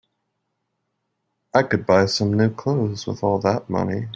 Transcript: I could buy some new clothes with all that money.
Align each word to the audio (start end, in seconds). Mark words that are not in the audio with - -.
I 1.53 1.61
could 1.61 1.85
buy 1.85 2.07
some 2.07 2.33
new 2.33 2.49
clothes 2.49 3.05
with 3.05 3.21
all 3.23 3.37
that 3.41 3.69
money. 3.69 4.07